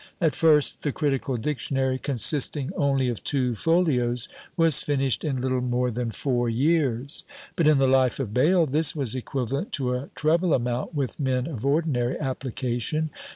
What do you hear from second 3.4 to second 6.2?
folios, was finished in little more than